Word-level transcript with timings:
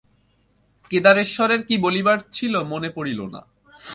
কেদারেশ্বরের 0.91 1.61
কী 1.63 1.75
বলিবার 1.77 2.19
ছিল 2.31 2.53
মনে 2.63 2.89
পড়িল 2.89 3.19
না। 3.25 3.41